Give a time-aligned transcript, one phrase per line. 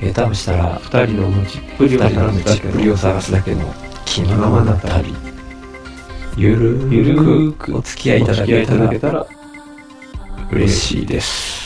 [0.00, 5.14] 下手をしたら二人の持ちっぷりを二人の探すだけ道っぷりを探すだけの気のままな旅
[6.36, 9.26] ゆるゆるくくお付き合いいただけたら
[10.52, 11.58] 嬉しいです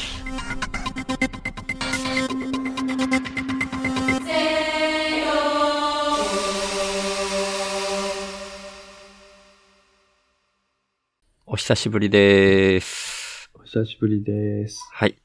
[11.52, 13.50] お久しぶりです。
[13.52, 14.80] お久しぶりです。
[14.90, 15.21] はい。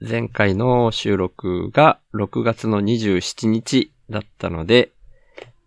[0.00, 4.92] 前回の収録が6月の27日だったので、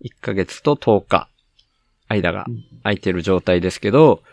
[0.04, 1.28] 1ヶ月と10日
[2.08, 2.46] 間が
[2.84, 4.24] 空いてる状態ですけど、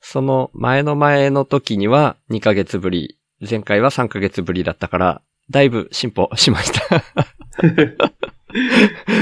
[0.00, 7.04] その前の前の時には2ヶ月ぶり、前回は3ヶ月ぶりだったから、だいぶ進歩しました。
[7.60, 7.96] そうで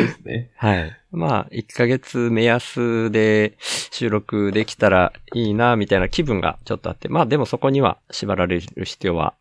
[0.09, 0.51] すね。
[0.57, 0.97] はい。
[1.11, 9.35] まあ、1ヶ月目安で収録できたらいいな、みたいな気分がちょっとあって、まあでもそこには縛られる必要は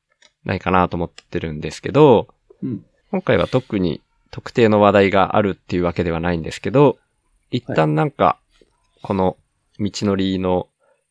[0.48, 2.28] ないかなと思ってるんですけど、
[2.64, 2.86] うん。
[3.12, 6.98] 今回は特に特定の話題があるっていうわけではないんですけど、
[7.52, 8.40] 一旦なんか、
[9.02, 9.38] この
[9.80, 10.68] 道のりの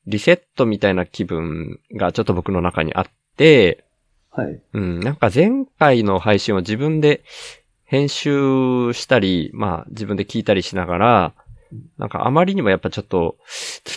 [0.07, 3.85] リセットみたいな気分がちょっと僕の中にあって、
[4.31, 4.61] はい。
[4.73, 7.23] うん、なんか前回の配信を自分で
[7.85, 11.35] 編集したり、まあ自分で聞いたりしながら、
[11.99, 13.37] なんかあまりにもやっぱちょっと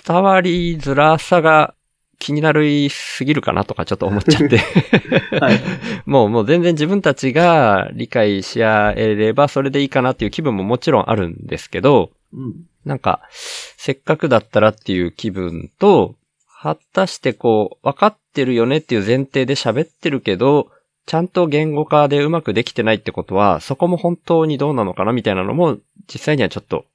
[0.05, 1.75] 伝わりづらさが
[2.19, 4.57] 気になりすぎるかなとかちょっと思っちゃって。
[5.39, 5.59] はい。
[6.05, 12.53] もうもう全然自分たちが理解し合えればそれでいいかなっていう気分ももちろんあるんですけど、うん。
[12.85, 16.15] なんか、せっかくだったらっていう気分と、
[16.61, 20.69] 果たしてこう、分かってるよねっていう前提で喋ってるけど、
[21.05, 25.77] ちゃんと言語化でうまくできてないってことは、そこも本当にどうなのかなみたいなのも、
[26.11, 26.85] 実際にはちょっと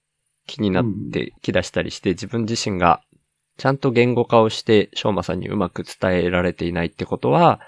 [0.46, 3.00] 気になってきだしたりして、自分自身が
[3.56, 7.60] ちゃんと言語化をして、翔馬さんにうまく伝えられていないってことは、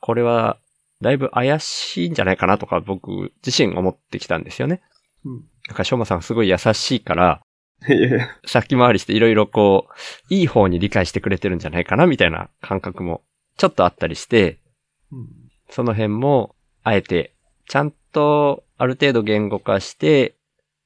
[0.00, 0.58] これは、
[1.00, 4.82] だいぶ怪しいんじゃないかなとか僕自身思ってきたんですよね。
[5.24, 5.44] うん。
[5.68, 7.40] なんか翔馬さんすごい優しいから。
[8.44, 13.22] 先回りしていろいろこう、いい方に理解してくれてるんじゃないかなみたいな感覚も
[13.56, 14.58] ちょっとあったりして、
[15.10, 15.28] うん。
[15.70, 17.32] その辺も、あえて、
[17.68, 20.34] ちゃんとある程度言語化して、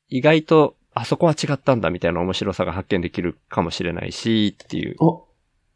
[0.09, 4.97] 意外と、あそこは違ったんだみたいな面白さが発見できるかもしれないし、っていう。
[5.01, 5.19] あ、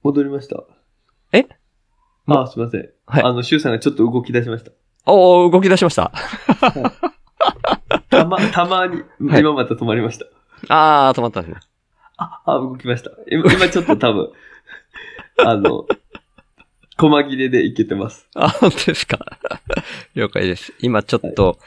[0.02, 0.62] 戻りました。
[1.32, 1.46] え？
[2.26, 2.88] あ、すいません。
[3.06, 4.70] はいあの、シュウさんがちょっと動き出しました。
[5.06, 6.12] おー、動き出しました。
[8.10, 10.26] たま、たまに、はい今また止まりました。
[10.68, 11.60] あー、止まったんですね。
[12.16, 13.10] あ、あ、動きました。
[13.30, 14.30] 今、今ちょっと多分、
[15.38, 15.86] あの、
[16.98, 18.26] 細切れでいけてます。
[18.34, 19.18] あ、本当ですか？
[20.14, 20.74] 了解です。
[20.80, 21.58] 今ちょっと、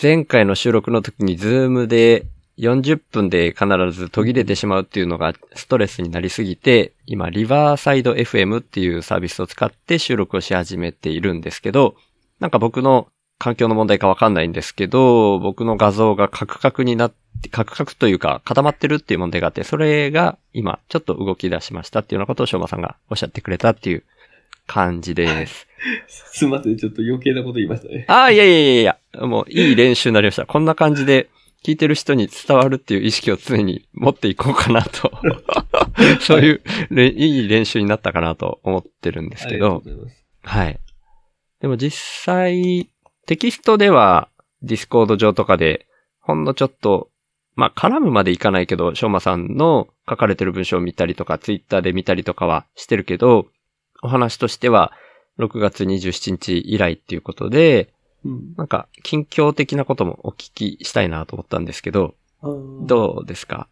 [0.00, 2.26] 前回の収録の時にズームで
[2.58, 11.96] 40分で必ず途切れてしまうっていうのがストレスになりすぎて、今リバーサイド FM っていうサービスを使って収録をし始めているんですけど、
[12.40, 13.08] なんか僕の
[13.38, 24.04] 環境の問題かわかんないんですけど、僕の画像がカクカクになって、カクカクというか固まってるっていう問題があって、それが今ちょっと動き出しましたっていうようなことをしょうまさんがおっしゃってくれたっていう
[24.66, 25.66] 感じです。
[26.06, 28.04] すいません、ちょっと余計なこと言いましたね。
[28.06, 30.46] ああ、いやいやいやいや、もういい練習になりました。
[30.46, 31.28] こんな感じで
[31.64, 35.12] 聞いてる人に伝わるっていう意識を常に持っていこうかなと。
[36.20, 39.82] そういう、れいい練習になったかなと思ってるんですけど。
[40.42, 40.78] はい。
[41.60, 42.90] でも実際、
[43.26, 44.28] テキストでは
[44.62, 45.86] ディスコード上とかで、
[46.20, 47.10] ほんのちょっと、
[47.54, 53.46] まあ絡むまでいかないけど、しょうまさんの書かれてる文章を見たりとか、ツイッターで見たりとかはしてるけど、
[54.02, 54.92] お話としては、
[55.38, 57.92] 6月27日以来っていうことで、
[58.24, 58.54] うん。
[58.56, 62.14] なんか、近況的なこともお聞きしたいなと思ったんですけど、
[62.86, 63.68] どうですか？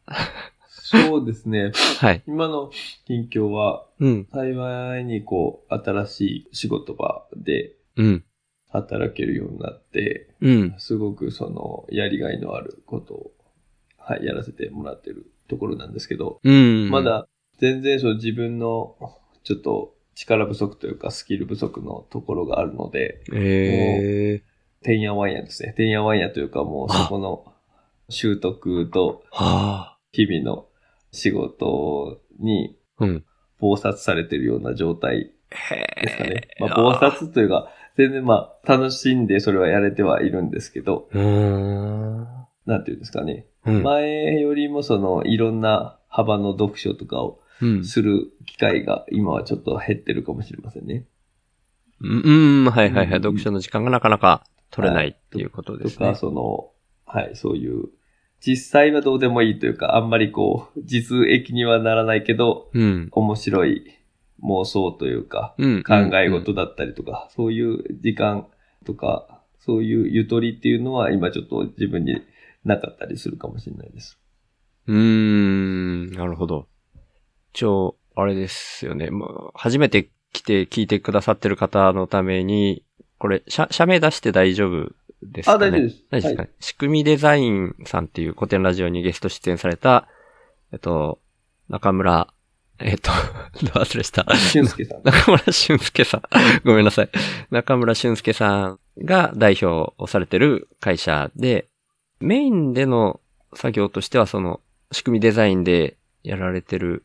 [0.69, 1.73] そうですね。
[1.99, 2.23] はい。
[2.26, 2.70] 今の
[3.06, 8.25] 近況は、うん、幸いにこう、新しい仕事場でうん、
[8.70, 13.32] 働けるようになって、うん、すごくその、やりがいのあることを、
[13.99, 16.88] はい、やらせてもらってるところなんですけど、うん。
[16.91, 18.97] ま、だ全然その自分の、
[19.44, 19.94] ちょっと
[20.26, 25.72] 力不足というかスキル不足のところがあるので、えー、てんやわんやですね。
[25.72, 27.44] てんやわんやというかもうそこの
[28.08, 30.67] 習得とはあ、日々の
[31.12, 33.25] 仕事にうん。
[33.61, 36.49] 暴殺されてるような状態へですかね。
[36.58, 41.08] えまあ、暴殺というか、全然まあ、楽しんでそれはやれてはいるんですけど。
[41.12, 43.46] なんていうんですかね。
[43.66, 43.82] うん。
[43.82, 47.40] 前よりもその、いろんな幅の読書とかをうん。
[47.85, 51.07] する機会が今はちょっと減ってるかもしれませんね。
[52.01, 53.17] うん、うんはいはいはい。
[53.17, 56.09] うん読書の時間がなかなか取れないっていうことでとすね。
[56.11, 56.71] か、その、
[57.05, 57.89] はい、そういう、
[58.41, 63.09] 実際はどうでもいいというか、あんまりこう、実益にはならないけど、うん。
[63.12, 63.85] 面白い
[64.43, 65.83] 妄想というか、うん。
[65.83, 68.47] 考え事だったりとか、そういう時間
[68.87, 72.23] とか、そういうゆとりっていうのは今ちょっと自分に
[72.65, 74.19] なかったりするかもしれないです。
[74.87, 76.11] うーん。
[76.12, 76.67] なるほど。
[77.52, 79.11] 一応、あれですよね。
[79.11, 82.85] もう、初めて来て聞いてくださってる方のために、
[83.19, 84.93] これ、社、社名出して大丈夫
[85.23, 86.05] ですかあ、ね大丈夫です。
[86.11, 90.08] 大丈夫ですか、はいね仕組みデザインさんっていう古典ラジオにゲスト出演された、
[90.73, 91.19] えっと、
[91.69, 92.32] 中村、
[92.79, 93.11] えっと、
[93.75, 94.25] 忘れした？
[94.37, 95.02] 俊介さん。
[95.05, 96.23] 中村俊介さん。
[96.64, 97.11] ごめんなさい。
[97.50, 101.67] 中村俊介さんが代表をされてる会社で、
[102.20, 103.20] メインでの
[103.55, 104.61] 作業としてはその
[104.93, 107.05] 仕組みデザインでやられてる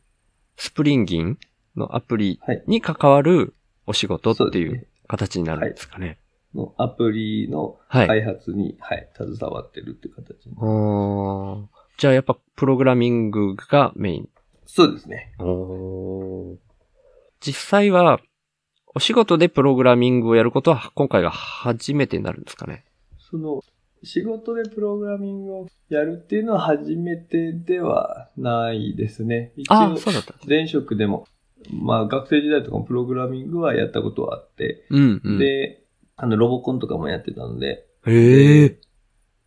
[0.56, 1.38] スプリンギン
[1.76, 2.62] のアプリはい。
[2.66, 3.54] に関わる
[3.86, 6.18] お仕事っていう形になるんですかね。
[6.54, 8.06] のアプリのはい。
[8.06, 10.48] 開発に、はい、携わってるっていう形
[11.98, 14.28] じゃあやっぱプログラミングがメイン。
[14.64, 15.32] そうですね。
[17.40, 18.20] 実際は、
[18.94, 22.84] お仕事でプログラミングをやることは今回が初めてになるんですかね。
[23.18, 23.62] その、
[24.02, 29.52] 仕事でプログラミングをやるっていうのは初めてではないですね。
[29.56, 30.48] 一ああ、応、そうだったんです。
[30.48, 31.26] 前職でも、
[31.72, 35.38] まあ学生時代とかもプログラミングはやったことはあって、うん、うん。
[35.38, 35.84] で、
[36.16, 38.78] あの、ロボコンとかもやってたので、へえ。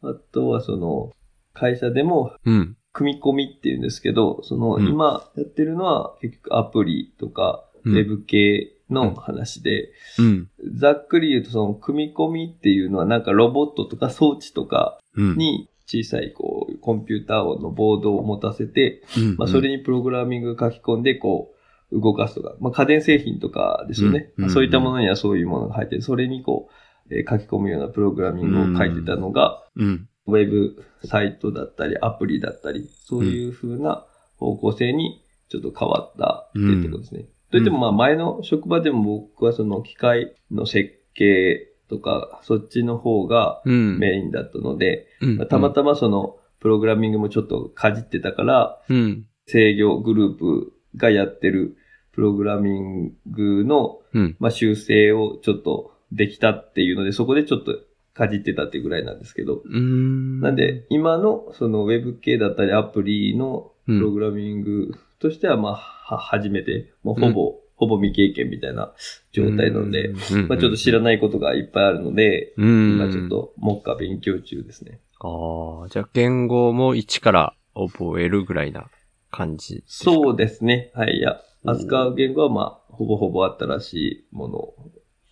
[0.01, 1.11] あとはその、
[1.53, 2.75] 会社でも、うん。
[2.91, 10.49] 組み込みっていうんですけど、その、うん今やってるのは結局アプリとか、うんウェブ系の話で、うん。
[10.75, 15.37] ざっくり言うとその組み込みっていうのはなんかロボットとか装置とかうん。
[15.37, 21.51] に小さいこうコンピューターのボードを持たせて、うん、まあそれにプログラミング書き込んでこ
[21.91, 24.31] う動かすとか、まあ家電製品とかですよね。
[24.37, 26.69] うんうんそういったものにはそういうものが入ってて、それにこ
[27.09, 30.07] う、えー書き込むようなプログラミングを書いてたのが、うん。
[30.27, 34.05] ウェブサイトだったりアプリだったり、そういう風な
[34.37, 37.25] 方向性にちょっと変わったっていうところですね。
[37.51, 43.99] といってもまあ前の職場でも僕はその機械の設計とか、そっちの方がうん。
[43.99, 49.25] メインだったので、うんまあたまたまそのプログラミングもちょっとかじってたから、うん。
[49.47, 51.75] 制御グループがやってる
[52.11, 54.35] プログラミングの、うん。
[54.39, 57.79] まあ、修正をちょっとできたっていうので、そこでちょっと
[58.13, 60.39] かじってたっていうぐらいなんですけど、うん。
[60.41, 68.93] なんで、今のそのウェブ系だったりアプリのうん、プログラミングとしては、まあ、は、初めて、もうほぼ、ほぼ未経験みたいな
[69.31, 72.95] 状態なので、うん、まあちょっと知らないことがいっぱいあるので、うん。
[72.95, 73.29] 今ちょっ。
[73.29, 74.99] と、目下勉強中ですね。
[75.19, 78.89] ああ、じゃあ言語も一から覚えるぐらいな
[79.31, 79.83] 感じ。
[79.87, 80.91] そうですね。
[80.93, 81.17] はい。
[81.17, 83.93] いや、扱う言語は、まあ、ほぼほぼ新し
[84.31, 84.73] いもの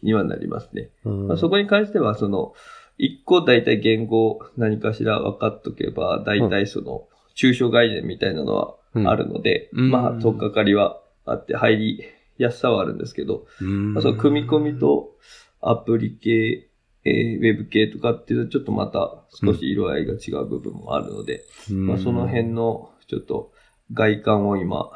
[0.02, 0.90] にはなりますね。
[1.04, 1.28] うん。
[1.28, 2.54] まあ、そこに関しては、その、
[2.98, 8.76] 一個大体言語何かしら分かっとけば、大体その、抽象概念みたいなのは
[9.06, 9.92] あるので、うん。
[9.92, 12.04] まあ、とっかかりはあって、入り
[12.38, 15.12] やすさはあるんですけど、うん、まあ、その組み込みと
[15.62, 16.70] アプリ系、
[17.06, 23.52] えーウェブ系とかっていうと、ちょっとまた少し色合いが違う部分もあるので、うん、まあ、その辺のちょっと
[23.94, 24.92] 外観を今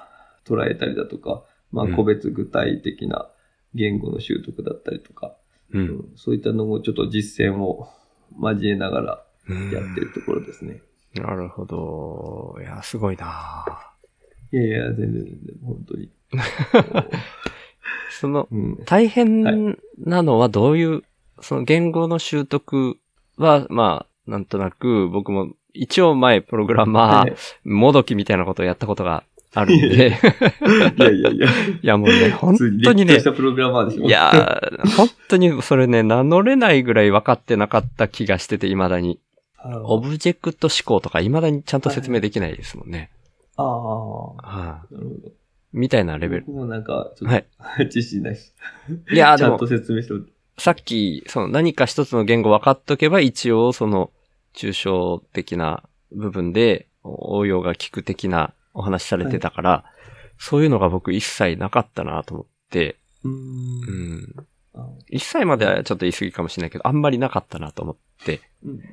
[0.45, 1.95] 捉えたりだとか、まあ、うん。
[1.95, 3.29] 個別具体的な
[3.73, 5.35] 言語の習得だったりとか、
[5.73, 5.79] う。
[5.79, 5.85] うん。
[5.85, 7.89] んそういったのをちょっと実践を
[8.39, 10.81] 交えながらうんやってるところですね。
[11.15, 12.57] なるほど。
[12.61, 13.90] いや、すごいな
[14.51, 16.09] いやいや、全然全然、本当に。
[18.11, 19.43] その、うん、大変
[19.97, 21.03] なのはどういう、
[21.39, 22.97] その言語の習得
[23.37, 31.49] は、まあ、なんとなく僕も一応前プログラマー、もどきみたいなことをやったことがあるんで、いやいやいや、
[31.81, 34.05] いやもうね、本当にねし、たプログラマーでしょ。
[34.05, 39.19] いやー、本当にそれね、名乗れないぐらい分かってなかった気がしてて、未だに。
[39.83, 43.11] オブジェクト思考とか未だにちゃんと説明できないですもんね。
[43.61, 45.31] ああ、はいなるほど。
[45.73, 46.43] みたいなレベル。
[46.47, 47.39] 僕もなんか、ちょはい。
[47.39, 48.53] っと、知識ないです。
[49.11, 54.11] いやーでもちゃんと、説明しておいてさっき、その何か一つの言語分かっとけば一応その
[54.53, 59.85] 抽象的な部分で応用が効く的なお話されてたから、
[60.37, 63.31] そういうのが僕一切なかったなと思って、うん
[64.21, 64.35] ん。
[64.73, 68.85] あ一切まではちょっと言い過ぎかもしれないけど、あんまりなかったなと思って、うんだ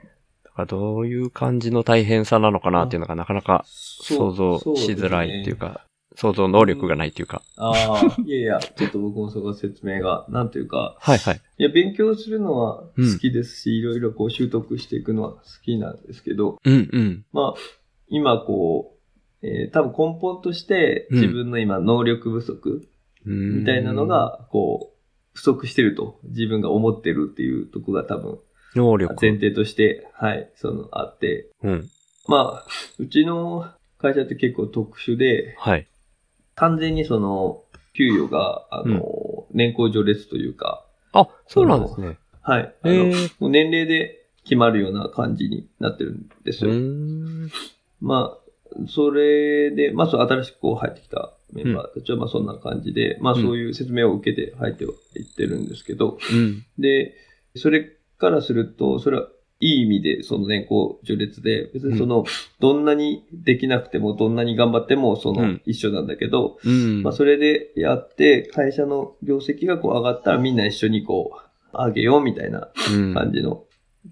[0.59, 5.69] からどういう感じの大変さなのかなっていうのがなかなか想像しづらいっていうか。
[5.69, 5.87] か、
[6.17, 7.43] 想像能力がないというか。
[7.57, 11.41] ああ、いやいや、ちょっと僕もそこ説明が、なんというか、はいはい。
[11.59, 17.25] いや、勉強するのは好きですし、いろいろこう習得していくのは好きなんですけど、うんうん。
[17.33, 17.61] まあ、
[18.09, 22.89] 今こう、えー多分根本としてうん自分の今能力不足
[23.25, 24.99] みたいなのが、こう、
[25.33, 28.41] 不足してると自分が思ってるっていうとこが多分
[28.75, 29.15] 能力。
[29.21, 31.89] 前提として、はい、そのあって、うん。
[32.27, 32.67] まあ、
[32.99, 33.67] うちの
[33.99, 35.87] 会社って結構特殊で、はい。
[36.55, 37.63] 完全にその、
[37.95, 42.19] 給与が、あの、年功序列というか、あ、そうなんですね。
[42.43, 43.07] はい、あの。
[43.41, 47.51] もう年齢で決まるような感じになってるんですうよ。
[48.01, 56.65] まあ、それで、まあ、そう、新しくこう入ってきたメンバーたちは、まあ、そんな感じで、まあ、うんそういう説明を受けて入ってはいってるんですけど、うん。
[56.79, 57.15] で、
[57.57, 59.29] それからすると、それは
[59.61, 62.25] いい意味で、その年功序列で、別にその、
[62.61, 67.03] どんなにできなくても、どんなに頑張っても、そうのん、一緒なんだけど、うん。
[67.03, 71.33] まあ、それでやって、会社の業績がこう上がったら、みんな一緒にこ
[71.73, 73.15] う、上げようみたいなうん。
[73.15, 73.65] 感じの。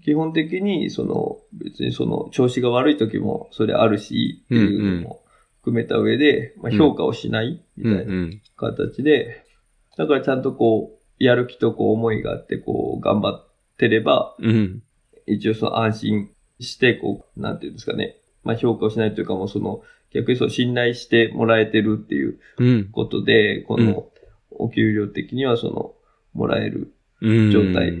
[0.03, 5.21] 基本的に、その、別にその、調子が悪い時も、それあるし、っていうのも
[5.61, 8.41] 含めた上で、まあ、評価をしない、みたいなうん。
[8.57, 9.43] 形で、
[9.97, 13.46] だからちゃんとこう、やる気とこう、思いがあって、こう、頑張って
[13.87, 14.55] れば、うん。
[14.55, 14.83] うん。
[15.27, 16.29] 一応その安心
[16.59, 18.17] して、こう、なんていうんですかね。
[18.43, 19.81] まあ、評価をしないというか、もうその、
[20.13, 22.89] 逆にそう、信頼してもらえてるっていううん。
[22.91, 24.07] ことで、この、
[24.51, 25.93] お給料的にはその、
[26.33, 27.51] もらえるうん。
[27.51, 27.93] 状態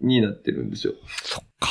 [0.00, 0.94] になってるんですよ。
[1.22, 1.68] そっか。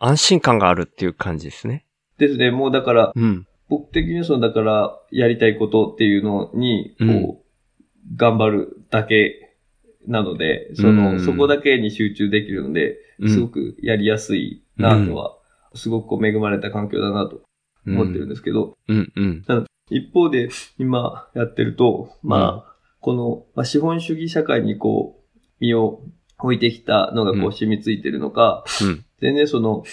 [0.00, 1.86] 安心感があるっていう感じですね。
[2.18, 3.46] ですね、もうだから、うん。
[3.68, 7.42] 僕的にはその、だから、やりたいことっていうのに、こう、うん
[8.16, 9.51] 頑張るだけ
[10.06, 11.20] なので、その、うん。
[11.24, 13.28] そこだけに集中できるので、うん。
[13.28, 15.36] すごくやりやすいなとは、
[15.74, 17.42] すごく恵まれた環境だなと
[17.86, 18.76] 思ってるんですけど。
[19.90, 26.02] 一方で今やってると、まあ、この、まあ、資本主義社会にこう、身を
[26.38, 29.04] 置いてきたのがこう染みついてるのか、うん。
[29.20, 29.84] 全然その、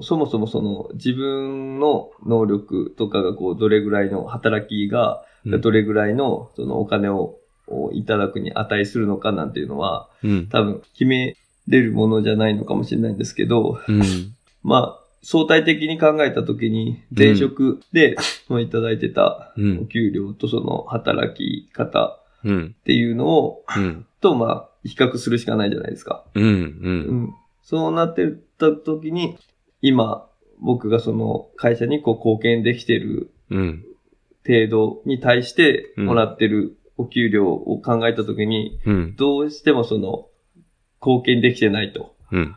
[0.00, 5.60] そもそもその自分の能力とかがこう、どれぐらいの働きが、うん。
[5.60, 7.39] どれぐらいのそのお金を
[7.70, 10.46] をいただくに値するのかなんていうのは、うん。
[10.48, 11.36] 多分決め
[11.68, 14.02] れるものじゃないのかもしれないんですけど、うん。
[14.62, 18.16] まあ、相対的に考えたときに、前職で、
[18.48, 22.74] もういただいてたうんお給料とその働き方うん。
[22.80, 24.06] っていうのを、うん。
[24.20, 26.24] と、まあ、比較するしかないじゃないですか。
[26.34, 26.44] うん。
[26.44, 26.46] う。
[26.46, 27.34] うんん。
[27.62, 29.36] そうなってたときに、
[29.82, 30.26] 今、
[30.58, 33.84] 僕がその会社にこう貢献できてるうん。
[34.46, 39.16] 程度に対してうんもらってるお給料を考えたときに、うん。
[39.16, 40.26] どうしてもその、
[41.04, 42.14] 貢献できてないと。
[42.30, 42.56] うん。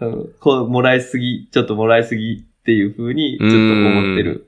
[0.00, 4.46] うんこう、もらいすぎ、ちょっともらいすぎっていう風に、ちょっと思ってる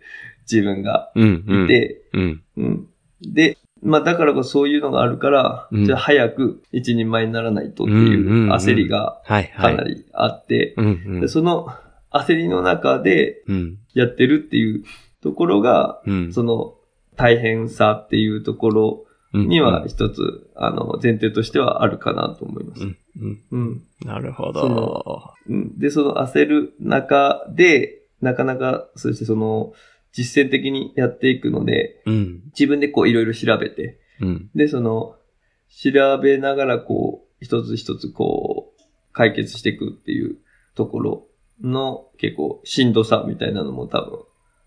[0.50, 1.64] 自分がうん。
[1.64, 2.42] いて、うん。
[2.56, 2.88] うん。
[3.22, 9.20] で、まあだからこそそういうのがあるから、うんじゃあ早く一人前にならないとっていううん焦りが。
[9.26, 10.76] かなりあって。
[11.26, 11.66] その
[12.12, 13.78] 焦りの中でうん。
[13.92, 14.84] やってるっていう
[15.20, 16.32] ところが、うん。
[16.32, 16.76] その
[17.16, 22.82] 大変さっていうところには一つ、あの、前提としてはあるかなと思います。
[22.82, 22.96] うん。
[23.20, 23.42] うん。
[23.50, 23.82] うん。
[24.04, 25.34] なるほそど
[25.78, 29.72] で、その焦る中で、なかなか、そしてその、
[30.12, 32.42] 実践的にやっていくので、うん。
[32.46, 34.50] 自分でこういろいろ調べて、うん。
[34.54, 35.16] で、その、
[35.68, 40.36] 調べながらこう、一つ一つこう、解決していくっていう
[40.74, 41.26] ところ
[41.62, 44.20] の結構しんどさみたいなのも多分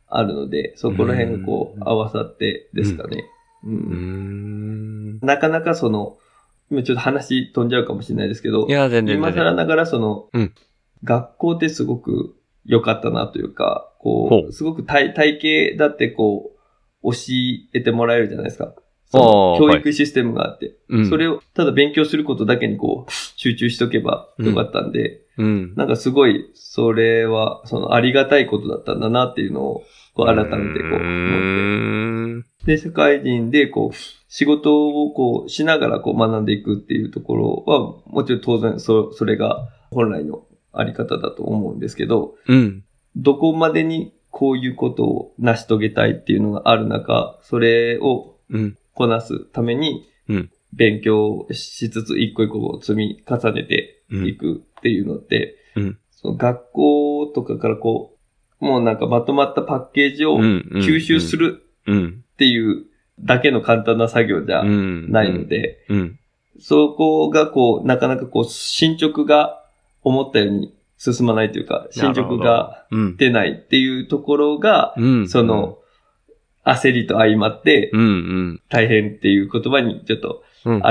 [0.07, 3.25] あるので、そこら辺がこううん合わさってですかね。
[3.65, 5.25] ううんーん。
[5.25, 6.17] なかなかその、
[6.71, 9.31] 今ちょっと話飛んじゃうかもしれないですけどい、や、全然今。
[9.31, 10.53] 更ながらその、うん
[11.03, 16.51] 学校ってすごく良かったなというか、ほこう、うすごく体体系だってこ
[17.03, 17.17] う、教
[17.73, 18.73] えてもらえるじゃないですか。
[19.11, 19.19] そ
[19.59, 21.09] あのー教育システムがあって、うん。
[21.09, 25.73] それをただ勉強することだけにこう、集中しとけばよかったんで、うん。
[25.75, 29.83] なんかすごい、それは、そのありがたいことだったんだなっていうのを、
[30.15, 30.97] こう改めてこう思って。
[32.65, 33.95] で、社会人で、こう、
[34.27, 37.79] 仕事をこう、しながらこう学んでいくっていうところは、
[38.11, 42.83] もちろん当然、そ、それが本来のあり方だと思うんですけど、うん。
[43.15, 48.77] どこまでにこういうことを成し遂げたいっていうのがある中、それをうん。
[48.93, 58.17] こなすためにうん、勉強しつつ一個一個積み重ねてうんいくっていうのって、うんその学校とかからこ
[58.61, 60.69] う、もうなんかまとまったパッケージをうん。
[60.75, 62.24] 吸収するうん。
[62.35, 62.85] っていう
[63.19, 65.11] だけの簡単な作業じゃうん。
[65.11, 66.19] ないので、うん。
[66.59, 69.63] そこがこう、なかなかこう、進捗が
[70.03, 73.17] 思ったように進まないというか、進捗がうん。
[73.17, 75.29] 出ないっていうところが、うん。
[75.29, 75.79] その、
[76.65, 78.61] 焦りと相まって、うんうん。
[78.69, 80.77] 大変っていう言葉にちょっとうん。
[80.77, 80.85] 現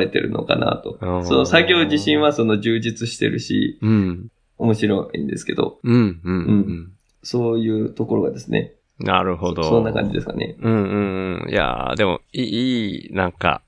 [0.00, 0.98] れてるのかなと。
[1.00, 4.28] うんその作業自身はその充実してるし、うん。
[4.56, 6.92] 面白いんですけど、うんうんうん。
[7.22, 8.74] そういうところがですね。
[8.98, 9.62] なるほど。
[9.62, 10.56] そんな感じですかね。
[10.60, 11.50] うんうんうん。
[11.50, 13.62] いやーでも、いい、いいなんか、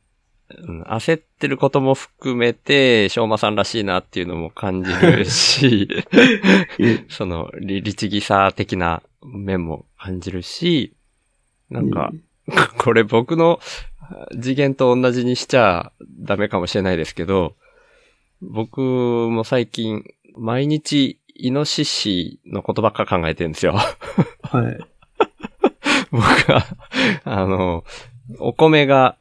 [0.58, 5.88] うん焦ってることも含めて、しょうまさんらしいなっていうのも感じるし、
[7.08, 10.94] その、り律儀さ的な面も感じるし、
[11.70, 12.12] なんか、
[12.78, 13.60] これ僕の
[14.40, 17.54] 次元と同じにしちゃダメかもしれないですけど、
[18.42, 20.04] 僕も最近、
[20.36, 23.76] 毎日、イノシシのことばっか考えてるんですよ。
[24.42, 24.78] はい。
[26.10, 26.64] 僕は、
[27.24, 27.84] あの、
[28.38, 29.16] お米が、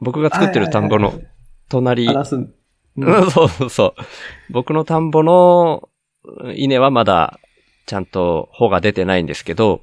[0.00, 1.14] 僕が作ってる田んぼの
[1.68, 2.36] 隣、話す。
[2.36, 2.54] うん
[2.96, 4.02] うん、そうそうそう。
[4.50, 5.88] 僕の田んぼの
[6.54, 7.38] 稲はまだ
[7.86, 9.82] ちゃんと穂が出てないんですけど、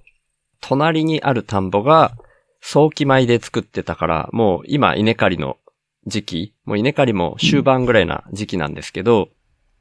[0.61, 2.17] 隣にある田んぼが
[2.61, 5.57] 早期米で作ってたから、もう今稲刈りの
[6.05, 9.29] 時期、もう稲刈りも終盤ぐらいな時期なんですけど、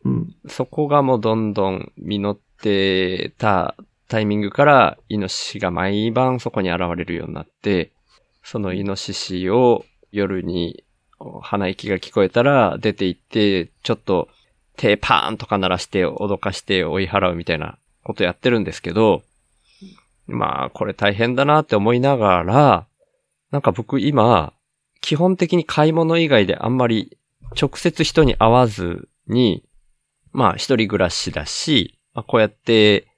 [0.04, 0.35] うん。
[0.49, 3.75] そこがもうどんどん実ってた
[4.09, 7.93] タイミングから、イノシシが毎晩そこに現れるようになって、
[8.43, 10.85] そのイノシシを夜に
[11.43, 14.29] 鼻息が聞こえたら出て行って、ちょっと
[14.77, 19.23] 手パーンとか鳴らして脅かして追い払うみたいなことやってるんですけど、
[20.27, 22.87] まあこれ大変だなって思いながら、
[23.50, 24.55] なんか僕今、
[25.00, 27.19] 基本的に買い物以外であんまり
[27.61, 29.65] 直接人に会わずに、
[30.33, 33.09] まあ一人暮らしだし、まあ、こうやって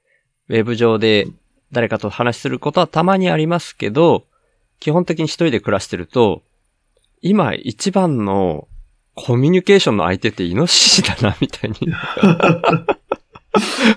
[0.51, 1.29] ウェブ上で
[1.71, 4.25] 誰かと話することはたまにありますけど、
[4.81, 6.43] 基本的に一人で暮らしてると、
[7.23, 8.67] 今一番の
[9.15, 11.77] コミュニケーションの相手ってイノシシだな、みたいに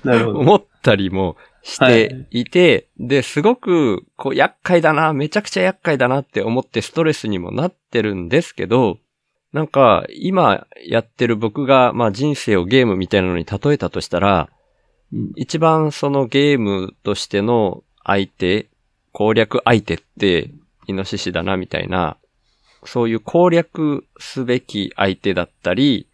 [0.03, 0.39] なるほど。
[0.39, 8.99] 思ったりもしていて、で、すごく、こう、厄介だな、めちゃくちゃ厄介だなって思ってストレスにもなってるんですけど、
[9.53, 14.62] なんか、今やってる僕が、まあ人生をゲームみたいなのに例えたとしたら、うん
[15.35, 18.67] 一番そのゲームとしての相手、
[19.11, 20.51] 攻略相手って、
[20.87, 22.17] イノシシだな、みたいな、
[22.85, 26.07] そういう攻略すべき相手だったり、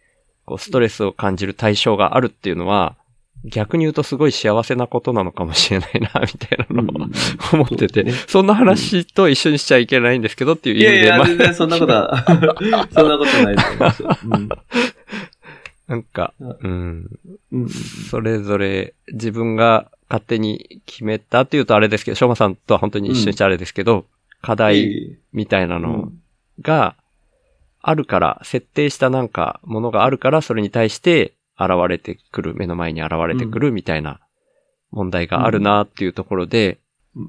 [0.44, 2.96] こうストレスを感じる対象があるっていうのは、
[3.44, 7.08] 逆に言うとすごい幸せなことなのかもしれないな、みたいなのを
[7.54, 8.12] 思ってて、ね。
[8.12, 12.24] そんな話と一緒にしちゃいけないんですけどっていう意味で、いやいや、まあ全然そんなことは、
[12.92, 14.18] そんなことないと思いますよ。
[14.24, 14.48] うん
[15.90, 17.10] なんか、うんうん、
[17.50, 24.06] うんそれぞれ自分が勝手に決めたっていうとあれですけど、しょうまさんとは本当に一緒にしちゃあれですけど、
[24.40, 26.12] 課題みたいなの
[26.62, 26.94] が
[27.82, 34.20] あるから、設定したなんかものがあるから、それに対して現れてくる、目の前に現れてくるみたいな
[34.92, 36.78] 問題があるなっていうところで、
[37.16, 37.26] うん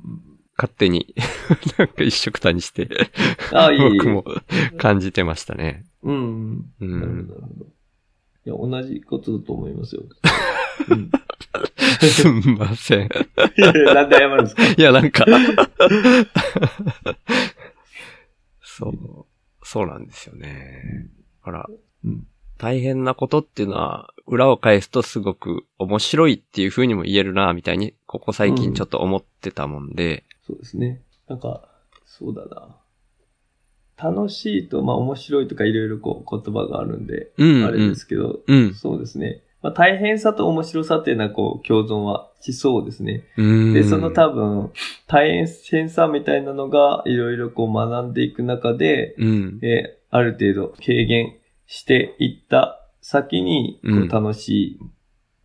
[0.57, 1.15] 勝手に
[1.79, 2.87] なんか一緒くたにして、
[3.51, 3.97] あ、いい。
[3.97, 4.23] 僕も
[4.77, 5.85] 感じてましたね。
[6.03, 6.65] うん。
[6.79, 6.99] うん。
[6.99, 7.65] なるほど。
[8.45, 10.03] いや、同じことだと思いますよ。
[10.89, 11.11] うん
[11.99, 13.07] すんません。
[13.07, 14.63] いやなんで謝るんですか？
[14.65, 15.25] いや、なんか
[18.61, 19.25] そう、
[19.63, 21.09] そうなんですよね。
[21.45, 21.69] だから、
[22.05, 22.27] うん
[22.57, 31.01] 大変なことっていうのは、裏を返すとすごく面白いっていう風にも言えるな、みたいに、ここ最近ちょっと思ってたもんで、そうですね。
[31.27, 31.67] なんか、
[32.05, 32.75] そうだな。
[34.01, 38.73] 楽しいと、まあ面白いとかいろいろこう言葉があるんで、うん、あれですけど、うん。
[38.73, 39.43] そうですね。
[39.61, 43.25] まあ大変さと面白さっていうのはこう共存はしそうですね。
[43.37, 43.73] うん。
[43.73, 44.71] で、その多分、
[45.07, 49.59] 大変さみたいなのがいろいろこう学んでいく中で、うん。
[49.61, 54.77] えーある程度軽減していった先に、こうんう楽し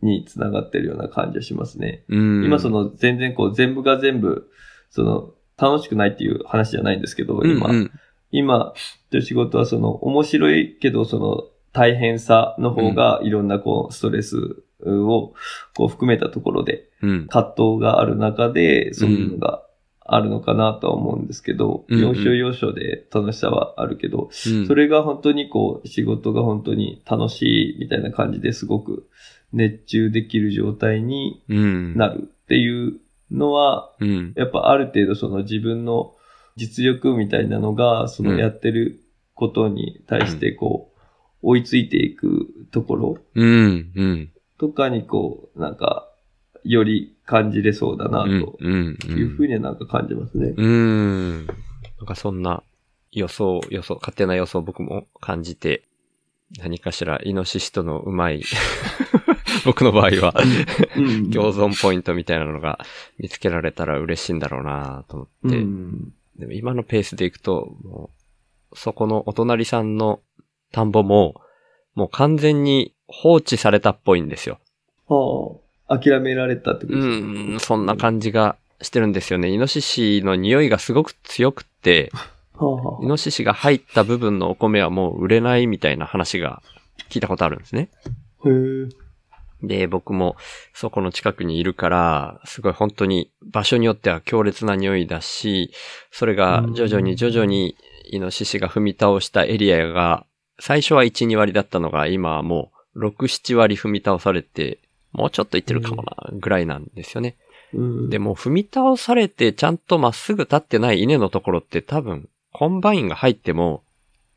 [0.01, 2.03] いにつながってるような感じがしますね。
[2.09, 2.45] うん。
[2.45, 4.51] 今そ、の全然こう全部が全部、
[4.89, 7.91] その楽しくないっていう話じゃないんですけど、今、うん、今と
[8.31, 15.33] いう仕事はその面白いけどその大変さの方がいろんなこうストレスを
[15.75, 17.27] こう含めたところでうん。
[17.27, 19.63] 葛藤がある中でそういうのが
[19.99, 24.67] あるのかなとは思うんですけど、うん要所要所で楽しさはあるけど、うん。
[24.67, 29.09] それが本当にこう仕事が本当に楽しいみたいな感じですごく
[29.53, 31.97] 熱中できる状態にうん。
[31.97, 32.99] なるっていう
[33.31, 34.33] のは、うん。
[34.35, 36.15] やっぱある程度その自分の
[36.57, 38.99] 実力みたいなのが、そのやってる
[39.35, 40.97] ことに対してこう、
[41.43, 43.91] 追いついていくところうん。
[43.95, 44.31] うん。
[44.57, 46.09] とかにこう、なんか、
[46.63, 48.41] より感じれそうだなうん。
[48.41, 48.97] とうん。
[49.07, 50.53] いうふうにはなんか感じますね。
[50.57, 51.45] うん。
[51.45, 52.63] なんかそんな
[53.11, 55.83] 予想、予想、勝手な予想僕も感じて、
[56.59, 58.41] 何かしらイノシシとのうまい
[59.65, 60.33] 僕の場合は。
[60.95, 62.79] うん共存ポイントみたいなのが
[63.19, 65.57] 見つけられたら嬉しいんだろうなと思って。
[65.57, 68.09] うんでも今のペースでいくと、も
[68.71, 70.19] う、そこのお隣さんの
[70.71, 71.35] 田んぼも、
[71.95, 74.59] もう完全に放置されたっぽいんですよ。
[75.07, 77.25] はあ、諦められたってことうですか？
[77.55, 79.49] ん、そんな感じがしてるんですよね。
[79.49, 82.11] イノシシの匂いがすごく強くって、
[82.53, 86.61] はあはイノシシが入った部分のお米はもう売れないみたいな話が
[87.09, 87.89] 聞いたことあるんですね。
[88.43, 88.89] あ、へえ。
[89.63, 90.35] で、僕も
[90.73, 95.71] そこの近くにいるから、すごい本当に場所によっては強烈な匂いだし、
[96.11, 100.25] それが徐々に徐々にイノシシが踏み倒したエリアが、
[100.59, 104.79] 最初は1、2割だったのが今はもう6、7割踏み倒されて、
[105.11, 107.37] もうちょっといってるかもな、ぐらいなんですよね。
[107.73, 108.09] うん。
[108.09, 113.83] でも踏み倒されてちゃんとまっすぐ立ってない稲のところって多分、コンバインが入っても、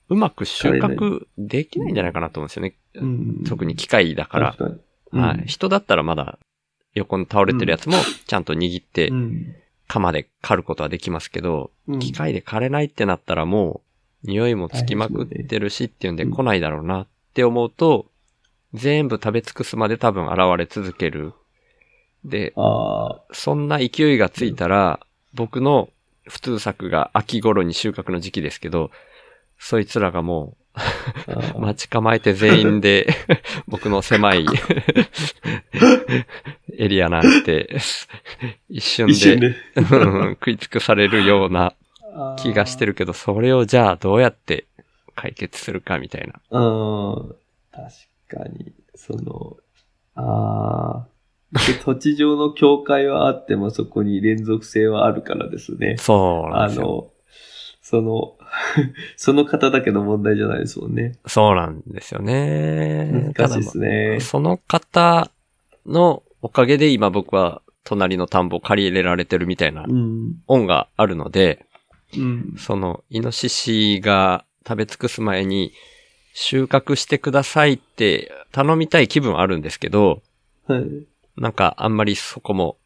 [0.08, 2.74] うまく収穫できないんじゃないかなと思うんですよね。
[2.94, 4.50] うん、特に機械だから。
[4.52, 4.80] 確かに。
[5.12, 5.44] はい。
[5.46, 6.38] 人だったらまだ
[6.94, 7.96] 横に倒れてるやつも
[8.26, 9.54] ちゃんと握ってうん。
[9.88, 13.80] 鎌で刈ることはできますけど、うん機械で刈れないってなったらも
[14.24, 18.06] う匂いもつきまくってるしっていうんでうん来ないだろうなって思うと、
[18.72, 21.32] 全部食べ尽くすまで多分現れ続ける。
[22.24, 25.00] で、そんな勢いがついたら、
[25.34, 25.88] 僕の
[26.28, 28.90] 普通作が秋頃に収穫の時期ですけど、
[29.58, 30.59] そいつらがもあうー
[31.58, 33.08] 待ち構えて全員で
[33.66, 34.46] 僕の狭い
[36.76, 37.76] エリアなんて
[38.68, 41.74] 一瞬で食い尽くされるような
[42.36, 42.90] 気がしてる。
[42.90, 44.66] るけど、それをじゃあどうやって
[45.14, 46.40] 解決するかみたいな。
[46.50, 47.34] うん。
[47.72, 49.56] 確かに、その、
[50.14, 51.08] ああ、
[51.66, 55.96] で土地上の境界はあってもそこに連続性はあるからですね。
[55.98, 56.86] そうなんあですよ。
[56.86, 57.10] の、
[57.82, 58.36] その、
[59.16, 61.12] その方だけの問題じゃないですもんね。
[61.26, 63.32] そうなんですよね。
[63.36, 64.18] 難しいですね。
[64.20, 65.30] その方
[65.86, 70.34] のおかげで今僕は隣の田んぼを借り入れられてるみたいなうん。
[70.46, 71.66] 恩があるので、
[72.16, 72.54] うん。
[72.58, 75.72] そのイノシシが食べ尽くす前に
[76.34, 80.22] 収穫してくださいって頼みたい気分はあるんですけど、
[80.66, 80.84] はい。
[81.36, 82.76] なんかあんまりそこも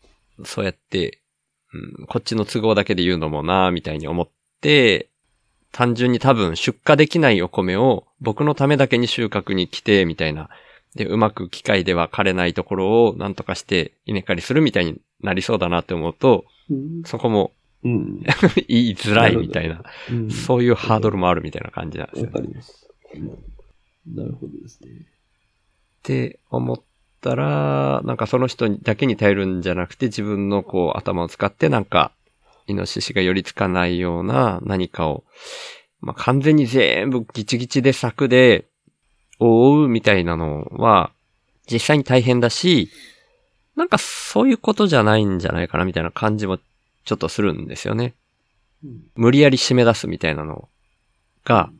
[0.44, 1.20] そうやって、
[1.72, 4.28] うん、こっちの都合だけで言うのもなみたいに思っ
[4.60, 5.08] て、
[5.74, 10.48] 単純に多分出荷できないお米を僕のためだけに収穫に来て、みたいな。
[10.94, 17.02] で、うまく機械では枯れないところをなんとかして稲刈りするみたいになりそうだなって思うと、うん。
[17.04, 17.50] そこも
[17.82, 18.22] うん。
[18.68, 22.32] 言いづらいみたいな、うんそういうハードルもあるみたいな感じなんですよわ。
[22.32, 22.88] かります。
[23.14, 23.54] うん
[24.06, 24.90] なるほどですね。
[24.90, 25.02] っ
[26.02, 26.80] て思っ
[27.20, 32.12] たら、なんかその人だけに頼るんじゃなくて自分のこう頭を使ってなんか、
[32.66, 35.24] イノシシが寄りつかないような何かを、
[36.00, 38.66] まあ、完全に全部ギチギチで柵で
[39.38, 41.10] 覆うみたいなのは
[41.70, 42.90] 実際に大変だし、
[43.76, 46.58] なんかそういうことじゃないんじゃないかなみたいな感じも
[47.04, 48.14] ちょっとするんですよね。
[48.84, 49.02] うん。
[49.16, 50.68] 無理やり締め出すみたいなの
[51.44, 51.70] が、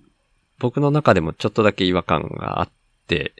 [0.59, 2.69] 僕の中でもちょっとだけ違和感があっ
[3.07, 3.33] て、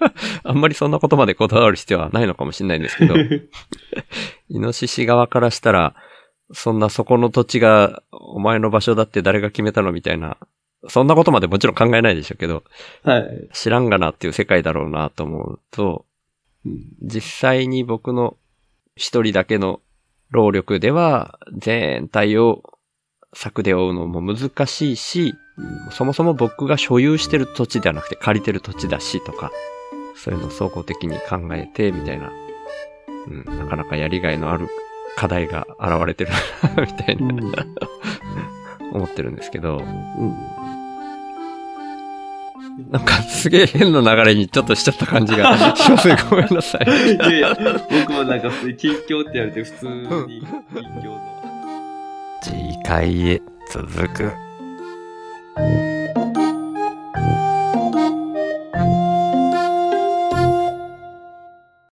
[0.44, 3.14] あんまりそんなことまでこだわる必要はないのかもしれないんですけど、
[4.48, 5.94] イノシシ側からしたら、
[6.52, 10.36] そんなそこの土地がお前の場所だって誰が決めたのみたいな、
[10.88, 12.62] そんなことまでもちろん考えないでしょうけど、
[13.02, 13.48] はい。
[13.52, 16.04] 知らんがなっていう世界だろうなと思うと、
[16.64, 16.84] うん。
[17.02, 18.36] 実際に僕の
[18.94, 19.80] 一人だけの
[20.30, 22.62] 労力では全体を
[23.32, 25.34] 柵で覆うのも難しいし、
[25.90, 29.50] そもそも僕が所有してる土地ではなくて借りてる土地だしとか、
[30.16, 32.30] そういうのを総合的に考えてみたいな、
[33.28, 34.68] うん、なかなかやりがいのある
[35.16, 36.30] 課題が現れてる
[36.76, 37.50] な みたいうん。
[37.50, 37.64] な
[38.92, 40.34] 思ってるんですけど、うん。
[42.90, 46.16] なんかすげえ変な流れにちょっとしちゃった感じが しますね。
[46.30, 46.84] ごめんなさい。
[46.86, 47.56] いやいや、
[47.90, 50.48] 僕もなんか普通に近況って言われて普通に近
[51.00, 51.20] 況の。
[52.42, 54.30] 次回へ続く。